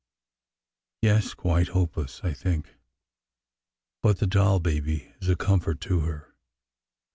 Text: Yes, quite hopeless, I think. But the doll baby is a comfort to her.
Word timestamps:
Yes, 1.03 1.35
quite 1.35 1.67
hopeless, 1.67 2.21
I 2.23 2.33
think. 2.33 2.73
But 4.01 4.17
the 4.17 4.25
doll 4.25 4.59
baby 4.59 5.13
is 5.21 5.29
a 5.29 5.35
comfort 5.35 5.79
to 5.81 5.99
her. 5.99 6.33